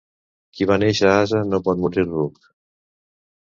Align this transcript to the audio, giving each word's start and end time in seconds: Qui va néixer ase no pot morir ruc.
Qui 0.57 0.67
va 0.71 0.77
néixer 0.83 1.11
ase 1.17 1.41
no 1.51 1.61
pot 1.69 1.85
morir 1.85 2.07
ruc. 2.09 2.51